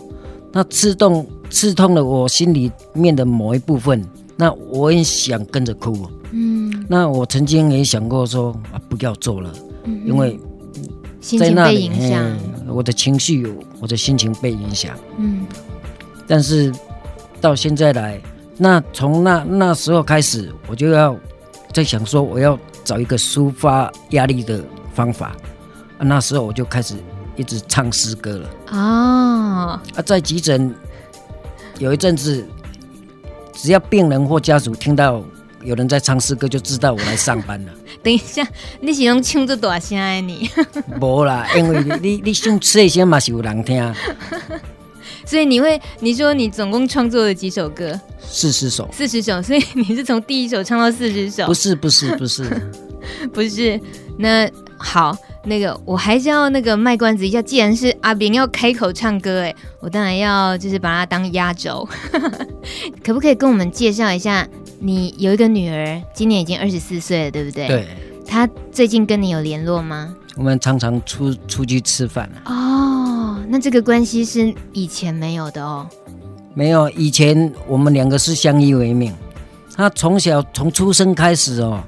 [0.54, 4.02] 那刺痛刺痛了我心里面的某一部分，
[4.38, 6.08] 那我也想跟着哭。
[6.30, 9.52] 嗯，那我曾经也想过说啊，不要做了，
[9.84, 10.40] 嗯、因为。
[11.38, 13.46] 在那里，嗯，我的情绪，
[13.80, 14.96] 我的心情被影响。
[15.16, 15.46] 嗯，
[16.26, 16.72] 但是
[17.40, 18.20] 到现在来，
[18.58, 21.16] 那从那那时候开始，我就要
[21.72, 25.28] 在想说，我要找一个抒发压力的方法。
[25.98, 26.96] 啊，那时候我就开始
[27.36, 28.50] 一直唱诗歌了。
[28.72, 30.74] 哦，啊，在急诊
[31.78, 32.44] 有一阵子，
[33.52, 35.22] 只要病人或家属听到。
[35.64, 37.72] 有人在唱诗歌，就知道我来上班了。
[38.02, 38.46] 等一下，
[38.80, 40.50] 你是用唱这大声的你？
[41.00, 43.94] 无啦，因为你你你唱细声嘛是有人听。
[45.24, 47.98] 所以你会，你说你总共创作了几首歌？
[48.20, 48.88] 四十首。
[48.92, 51.46] 四十首，所以你是从第一首唱到四十首？
[51.46, 52.72] 不是不是不是
[53.32, 53.80] 不是。
[54.18, 57.40] 那好，那个我还是要那个卖关子一下。
[57.40, 61.88] 既然是阿炳要开口唱歌，哎，我当然要就是把它当压轴。
[63.04, 64.46] 可不可以跟我们介绍一下？
[64.84, 67.68] 你有一个女儿，今年已经二十四岁了，对不对？
[67.68, 67.86] 对。
[68.26, 70.12] 她最近跟你有联络吗？
[70.34, 72.52] 我们常常出出去吃饭了。
[72.52, 75.86] 哦，那这个关系是以前没有的哦。
[76.52, 79.14] 没有，以前我们两个是相依为命。
[79.76, 81.80] 她从小从出生开始哦，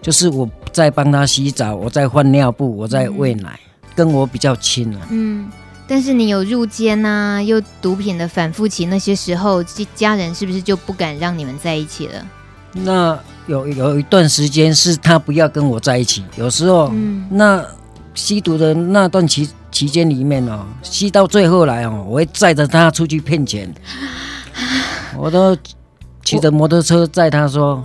[0.00, 5.06] 就是我在帮她洗澡，我在换尿布，我在喂奶，嗯、跟我比较亲啊。
[5.10, 5.50] 嗯。
[5.86, 9.62] 但是你有入监呐，又毒品的反复期，那些时候
[9.94, 12.26] 家人是不是就不敢让你们在一起了？
[12.84, 17.64] 那有有一段时间是他不要跟我在一起，有时候，嗯、那
[18.14, 23.72] 吸毒的那段期期间里面哦，吸到最后来哦，我会载着他出去骗钱，
[25.16, 25.56] 我都
[26.22, 27.82] 骑着摩托车载他说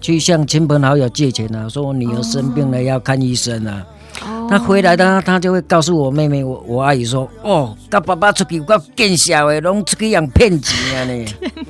[0.00, 3.84] 去向亲朋好友借钱啊，说我女儿生病了要看医生啊，
[4.24, 11.24] 哦、他回来的他就会告诉我妹妹我我阿姨说哦，跟爸爸出去我见笑的，拢出去养骗钱啊呢，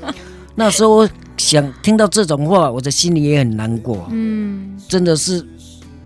[0.54, 1.08] 那时候。
[1.42, 4.06] 想听到这种话，我的心里也很难过。
[4.10, 5.44] 嗯，真的是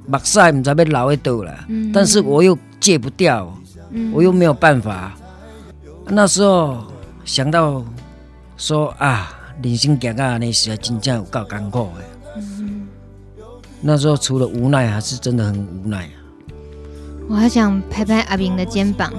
[0.07, 1.65] 目屎不知道要流在哪了。
[1.69, 3.55] 嗯，但是我又戒不掉，
[3.91, 5.15] 嗯，我又没有办法。
[6.07, 6.83] 那时候
[7.25, 7.85] 想到
[8.57, 9.31] 说啊，
[9.63, 12.33] 人生行到那时，真正有够艰苦的。
[12.37, 12.89] 嗯，
[13.83, 16.09] 那时候除了无奈，还是真的很无奈。
[17.29, 19.13] 我还想拍拍阿明的肩膀。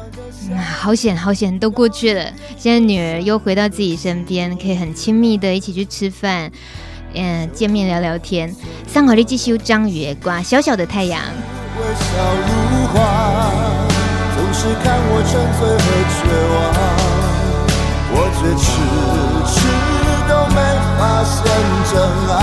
[0.50, 2.32] 嗯、好险，好险，都过去了。
[2.58, 6.52] 现在女儿又回到自己身边，可以很亲密的一起去吃饭，
[7.14, 8.56] 嗯，见面聊聊天。
[8.88, 11.22] 上好利继续张宇挂小小的太阳。
[14.60, 15.86] 是看我沉醉和
[16.18, 16.20] 绝
[16.52, 16.58] 望，
[18.10, 18.66] 我却迟
[19.54, 19.56] 迟
[20.28, 20.58] 都没
[20.98, 21.38] 发现
[21.86, 21.94] 真
[22.34, 22.36] 爱，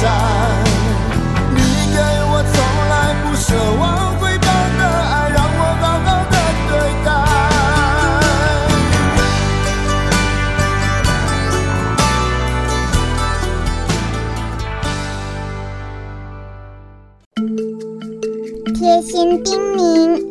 [0.00, 0.64] 霸占。
[1.54, 1.60] 你
[1.92, 1.98] 给
[2.30, 2.54] 我从
[2.88, 4.00] 来不奢望。
[19.02, 20.22] 新叮咛，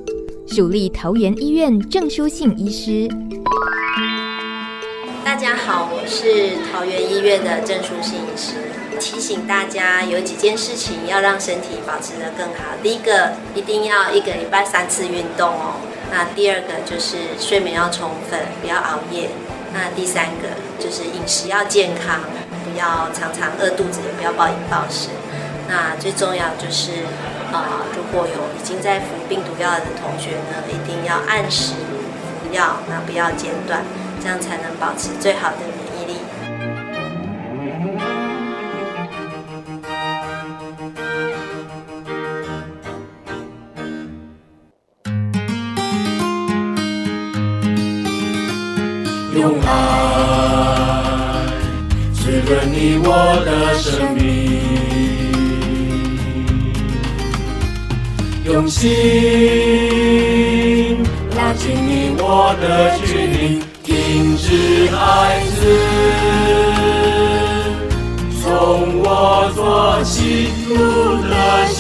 [0.48, 3.10] 蜀立桃园医院郑书信医师。
[5.26, 8.69] 大家好，我是桃园医院的郑书信医师。
[9.00, 12.76] 提醒大家有几件事情要让身体保持得更好。
[12.84, 15.80] 第一个，一定要一个礼拜三次运动哦。
[16.12, 19.30] 那第二个就是睡眠要充分，不要熬夜。
[19.74, 22.20] 那第三个就是饮食要健康，
[22.66, 25.10] 不要常常饿肚子，也不要暴饮暴食。
[25.68, 26.92] 那最重要就是。
[27.96, 33.82] 如果有已经在服病毒药的同学呢，一定要按时服药，那不要间断，
[34.22, 35.58] 这样才能保持最好的
[49.40, 49.68] 用爱
[52.14, 53.08] 滋润你我
[53.46, 54.20] 的生命。
[58.44, 58.90] 用心
[61.38, 64.98] 拉近你我的距离，停止孩
[65.56, 65.58] 子，
[68.42, 69.08] 从我
[69.56, 70.76] 做起，路
[71.24, 71.32] 的
[71.74, 71.80] 学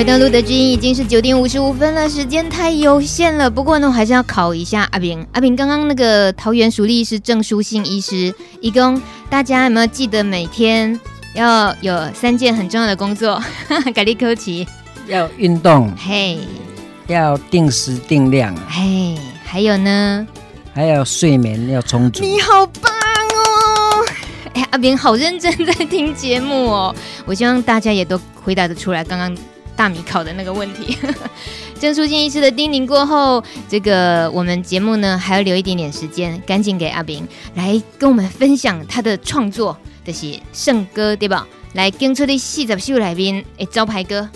[0.00, 3.50] 回到路德之音已经是九点五十五分了，时间太有限了。
[3.50, 5.26] 不过呢，我还是要考一下阿炳。
[5.32, 8.98] 阿炳刚刚那个桃园淑丽是郑书信医师，一共
[9.28, 10.98] 大家有没有记得每天
[11.34, 13.42] 要有三件很重要的工作？
[13.94, 14.66] 改立科奇
[15.06, 16.38] 要运动，嘿，
[17.06, 20.26] 要定时定量，嘿，还有呢，
[20.72, 22.24] 还有睡眠要充足。
[22.24, 24.06] 你好棒哦！
[24.54, 26.94] 哎，阿炳好认真在听节目哦。
[27.26, 29.04] 我希望大家也都回答得出来。
[29.04, 29.36] 刚刚。
[29.80, 30.98] 大米考的那个问题，
[31.80, 39.74] 郑书静医师的叮咛过后，这个我们节目呢还要留一点点时间，赶紧给阿炳来跟我们分享他的创作
[40.04, 41.48] 的是圣歌，对吧？
[41.72, 44.28] 来跟出的四十首来宾，哎，招牌歌，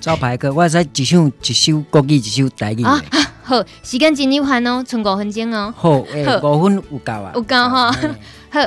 [0.00, 3.02] 招牌歌，我在一首一首国语，一首台语啊。
[3.42, 5.74] 好，时间真有限哦，剩五分钟哦。
[5.76, 7.32] 好，诶，五分有够啊？
[7.34, 7.90] 有够哈。
[8.50, 8.60] 好，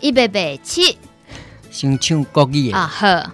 [0.00, 0.96] 预备备起，
[1.70, 2.86] 先唱国语啊。
[2.86, 3.32] 好。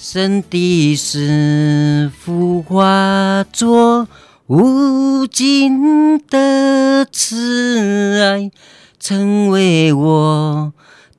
[0.00, 4.06] 神的师父化作
[4.46, 8.48] 无尽的慈爱，
[9.00, 10.72] 成为我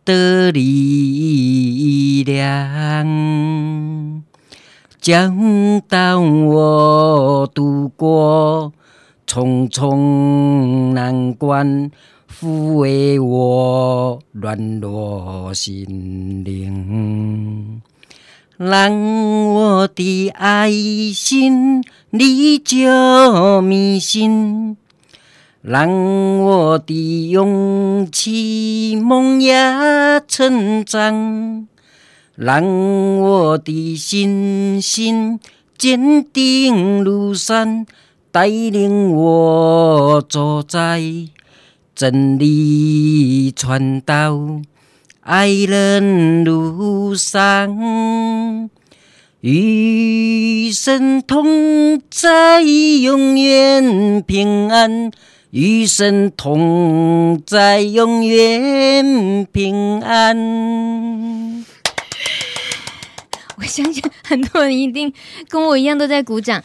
[0.06, 4.24] 的力量，
[5.02, 5.30] 教
[5.90, 8.72] 导我度过
[9.28, 11.92] 重重难关，
[12.32, 17.82] 抚慰我软弱心灵。
[18.62, 18.92] 让
[19.54, 20.70] 我的爱
[21.14, 24.76] 心历久弥新，
[25.62, 25.90] 让
[26.40, 31.70] 我的勇气萌芽成长，
[32.36, 32.62] 让
[33.22, 35.40] 我的信心
[35.78, 37.86] 坚定如山，
[38.30, 41.02] 带领我走在
[41.96, 44.60] 真理传道。
[45.30, 48.68] 爱人路上，
[49.42, 55.12] 与神同在，永远平安；
[55.52, 61.64] 与神同在，永远平安。
[63.58, 65.14] 我相信很多人一定
[65.48, 66.60] 跟我一样都在鼓掌。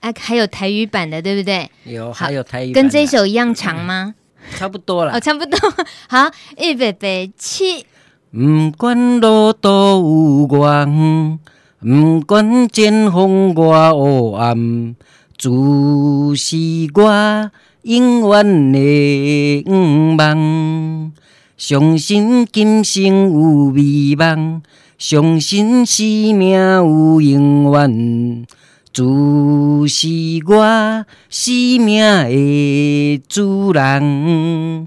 [0.00, 1.70] 啊，还有台语版的，对不对？
[1.84, 4.14] 有，还有台语版，跟这首一样长吗？
[4.36, 5.14] 嗯、差不多了。
[5.14, 5.58] 哦，差不多。
[6.06, 7.86] 好，预备备起。
[8.32, 11.38] 不管路途有偌远，
[11.80, 14.94] 不管前方外黑暗，
[15.36, 16.56] 主是
[16.94, 17.50] 我
[17.82, 21.12] 永远的盼望。
[21.56, 24.62] 相信今生有美梦，
[24.96, 26.06] 相信生
[26.36, 28.46] 命有永远。
[28.92, 30.06] 主是
[30.46, 34.86] 我生命的主人，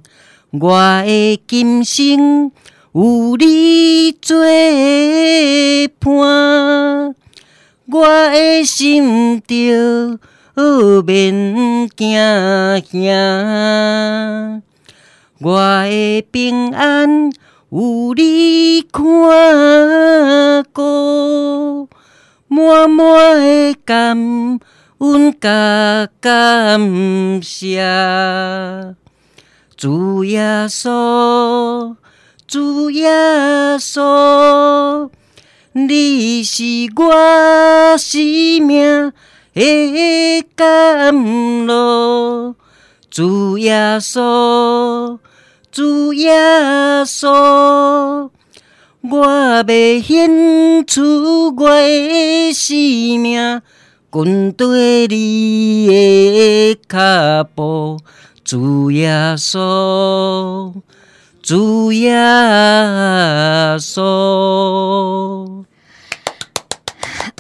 [0.52, 2.50] 我的今生。
[2.96, 4.38] 有你作
[6.00, 7.16] 伴，
[7.88, 10.20] 我的心就
[11.02, 12.16] 免惊
[12.86, 14.62] 吓。
[15.42, 17.32] 我的平安
[17.72, 19.04] 有你看
[20.72, 21.90] 顾，
[22.48, 24.60] 满满的感
[25.00, 28.96] 恩甲感谢，
[29.76, 31.96] 主耶稣。
[32.54, 33.10] 主耶
[33.80, 35.10] 稣，
[35.72, 36.64] 你是
[36.96, 38.22] 我生
[38.62, 39.12] 命
[39.56, 42.54] 的甘露。
[43.10, 45.18] 主耶稣，
[45.72, 46.32] 主耶
[47.06, 48.30] 稣，
[49.02, 49.64] 我要
[50.04, 53.64] 献出我的生命，
[54.12, 57.98] 跟对你的脚步。
[58.44, 60.72] 主耶稣。
[61.44, 62.16] 主耶
[63.78, 65.66] 稣，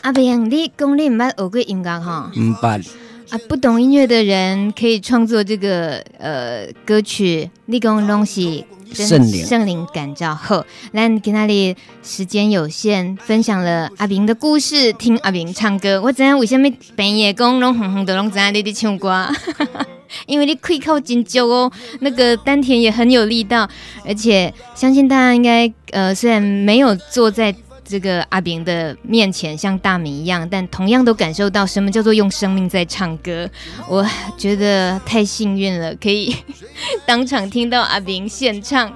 [0.01, 2.29] 阿平，你讲你唔捌学过音乐哈？
[2.35, 2.85] 唔捌
[3.29, 7.49] 啊，不懂音乐的人可以创作这个呃歌曲。
[7.67, 16.01] 你讲东西圣灵圣灵感召后，那给那里时间有限，分享了阿明的故事，听阿明唱歌。
[16.01, 19.27] 我知影为什么半夜讲拢红红的拢知影你在唱歌。
[20.27, 21.71] 因为你可以靠真久哦，
[22.01, 23.67] 那个丹田也很有力道，
[24.05, 27.51] 而且相信大家应该呃，虽然没有坐在
[27.85, 33.49] 这个阿炳的面前，像大米一样，但同样都感受到什么叫做用生命在唱歌。
[33.87, 34.05] 我
[34.37, 36.35] 觉得太幸运了，可以
[37.05, 38.91] 当场听到阿炳现唱。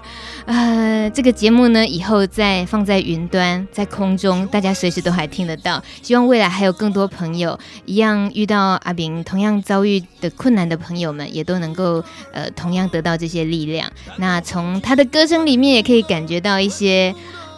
[0.45, 5.83] 呃，这个节目呢，以后再放在云端，在空中，大家随时都还听得到。
[6.01, 13.91] 希望未来还有更多朋友一样遇到阿炳同样遭遇的困难的朋友们，也都能够呃同样得到这些力量。
[14.19, 17.13] 那从他的歌声里面也可以感觉到一些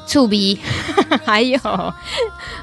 [0.10, 0.58] 触鼻，
[1.24, 1.60] 还有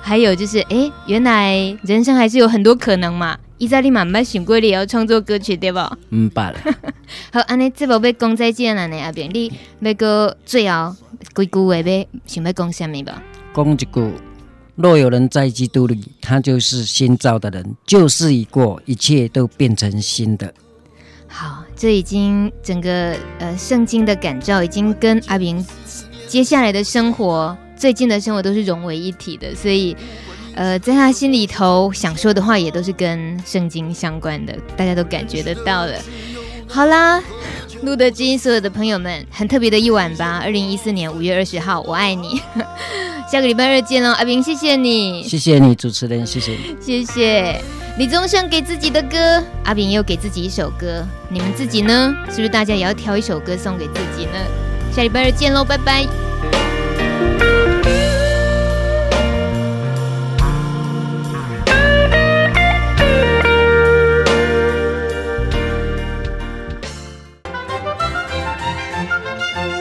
[0.02, 3.38] 还有就是，哎，原来人生还是有很多可能嘛。
[3.58, 5.78] 伊在你慢慢醒过来要创作歌曲对不？
[6.10, 6.58] 嗯，罢了。
[7.32, 10.94] 好，安尼这部要讲再见了呢，阿炳，你要个最后
[11.34, 13.22] 几句话要想要讲什么吧？
[13.54, 14.12] 讲一句：
[14.74, 20.52] 若有人在基督里，他就是新造的人，旧事已过，一切都变成新的。
[21.28, 25.64] 好，这已经整个呃圣经的感召，已经跟阿炳
[26.26, 29.96] 接下来的生活、最近的生活都是融为一体的，所以。
[30.58, 35.92] 呃，在他心里头想说的话也都是跟圣经相关的，大家都感觉得到了。
[36.66, 37.22] 好啦，
[37.82, 40.40] 路德之音所有的朋友们，很特别的一晚吧。
[40.42, 42.40] 二零一四年五月二十号，我爱你。
[43.30, 47.60] 下个礼拜二见喽，阿炳，谢谢你，谢谢你，主持人，谢谢你，谢谢。
[47.98, 52.16] 李宗盛给自己的歌，阿炳又给自己一首歌，你们自己呢？
[52.30, 54.32] 是不是大家也要挑一首歌送给自己呢？
[54.96, 56.06] 下礼拜日见喽，拜拜。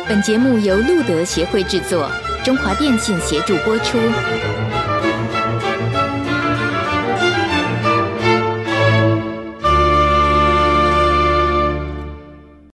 [0.05, 2.11] 本节目由路德协会制作，
[2.43, 3.97] 中华电信协助播出。